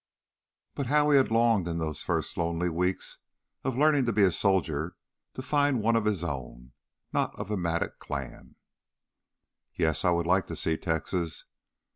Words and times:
But 0.73 0.87
how 0.87 1.11
he 1.11 1.17
had 1.17 1.29
longed 1.29 1.67
in 1.67 1.77
those 1.77 2.01
first 2.01 2.35
lonely 2.35 2.69
weeks 2.69 3.19
of 3.63 3.77
learning 3.77 4.05
to 4.07 4.11
be 4.11 4.23
a 4.23 4.31
soldier 4.31 4.95
to 5.35 5.43
find 5.43 5.79
one 5.83 5.95
of 5.95 6.05
his 6.05 6.23
own 6.23 6.71
not 7.13 7.35
of 7.37 7.49
the 7.49 7.55
Mattock 7.55 7.99
clan! 7.99 8.55
"Yes, 9.75 10.03
I 10.03 10.09
would 10.09 10.25
like 10.25 10.47
to 10.47 10.55
see 10.55 10.75
Texas!" 10.75 11.45